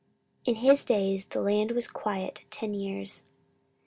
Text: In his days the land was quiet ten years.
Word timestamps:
In 0.45 0.55
his 0.55 0.83
days 0.83 1.25
the 1.25 1.39
land 1.39 1.73
was 1.73 1.87
quiet 1.87 2.43
ten 2.49 2.73
years. 2.73 3.23